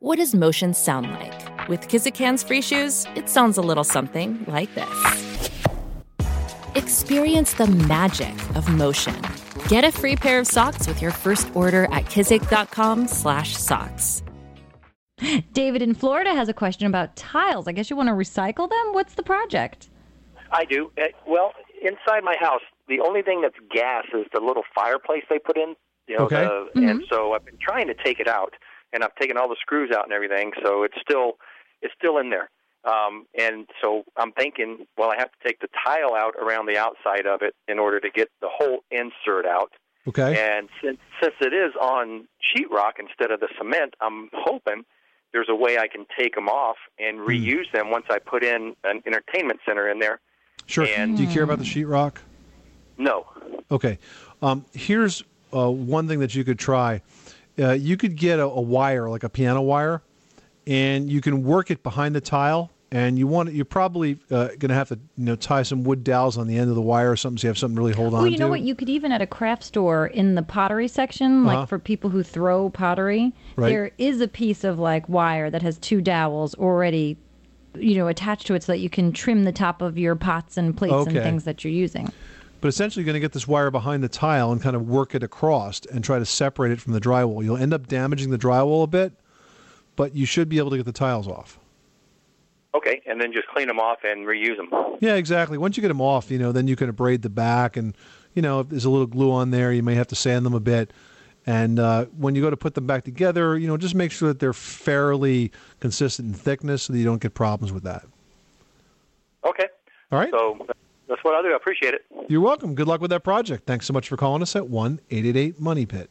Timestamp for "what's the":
18.92-19.24